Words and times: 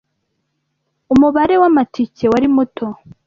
Umubare 1.13 1.55
wamatike 1.61 2.25
wari 2.31 2.47
muto. 2.55 2.85